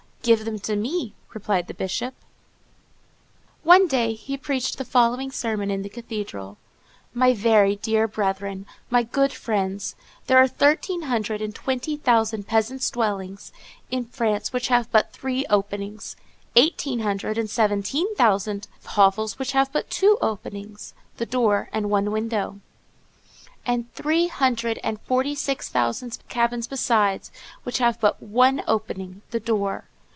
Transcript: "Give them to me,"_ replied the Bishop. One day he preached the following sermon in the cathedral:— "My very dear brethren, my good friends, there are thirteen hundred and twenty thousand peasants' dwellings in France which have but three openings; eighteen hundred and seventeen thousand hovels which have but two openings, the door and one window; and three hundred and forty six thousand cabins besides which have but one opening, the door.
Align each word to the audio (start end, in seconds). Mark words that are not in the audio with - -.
"Give 0.23 0.45
them 0.45 0.59
to 0.59 0.75
me,"_ 0.75 1.13
replied 1.33 1.65
the 1.65 1.73
Bishop. 1.73 2.13
One 3.63 3.87
day 3.87 4.13
he 4.13 4.37
preached 4.37 4.77
the 4.77 4.85
following 4.85 5.31
sermon 5.31 5.71
in 5.71 5.81
the 5.81 5.89
cathedral:— 5.89 6.59
"My 7.11 7.33
very 7.33 7.77
dear 7.77 8.07
brethren, 8.07 8.67
my 8.91 9.01
good 9.01 9.33
friends, 9.33 9.95
there 10.27 10.37
are 10.37 10.47
thirteen 10.47 11.01
hundred 11.01 11.41
and 11.41 11.55
twenty 11.55 11.97
thousand 11.97 12.45
peasants' 12.45 12.91
dwellings 12.91 13.51
in 13.89 14.05
France 14.05 14.53
which 14.53 14.67
have 14.67 14.91
but 14.91 15.11
three 15.11 15.43
openings; 15.49 16.15
eighteen 16.55 16.99
hundred 16.99 17.39
and 17.39 17.49
seventeen 17.49 18.13
thousand 18.15 18.67
hovels 18.85 19.39
which 19.39 19.53
have 19.53 19.71
but 19.73 19.89
two 19.89 20.19
openings, 20.21 20.93
the 21.17 21.25
door 21.25 21.67
and 21.73 21.89
one 21.89 22.11
window; 22.11 22.59
and 23.65 23.91
three 23.95 24.27
hundred 24.27 24.77
and 24.83 25.01
forty 25.01 25.33
six 25.33 25.67
thousand 25.67 26.19
cabins 26.29 26.67
besides 26.67 27.31
which 27.63 27.79
have 27.79 27.99
but 27.99 28.21
one 28.21 28.61
opening, 28.67 29.23
the 29.31 29.39
door. 29.39 29.85